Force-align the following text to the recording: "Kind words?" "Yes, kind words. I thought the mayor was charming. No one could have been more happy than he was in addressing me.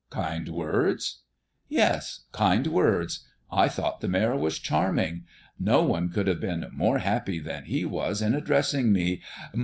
"Kind 0.09 0.49
words?" 0.49 1.21
"Yes, 1.69 2.21
kind 2.31 2.65
words. 2.65 3.23
I 3.51 3.67
thought 3.67 4.01
the 4.01 4.07
mayor 4.07 4.35
was 4.35 4.57
charming. 4.57 5.25
No 5.59 5.83
one 5.83 6.09
could 6.09 6.25
have 6.25 6.39
been 6.39 6.65
more 6.73 6.97
happy 6.97 7.37
than 7.37 7.65
he 7.65 7.85
was 7.85 8.19
in 8.19 8.33
addressing 8.33 8.91
me. 8.91 9.21